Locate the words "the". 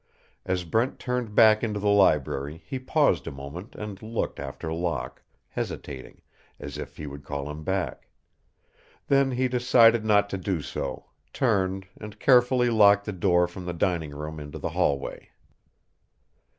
1.79-1.87, 13.05-13.13, 13.65-13.73, 14.57-14.69